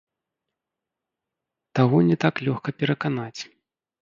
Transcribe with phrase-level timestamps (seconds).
[1.81, 3.41] Таго не так лёгка пераканаць.